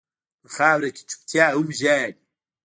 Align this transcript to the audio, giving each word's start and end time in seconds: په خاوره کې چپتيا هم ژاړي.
په 0.41 0.47
خاوره 0.55 0.89
کې 0.95 1.01
چپتيا 1.09 1.45
هم 1.55 1.67
ژاړي. 1.79 2.13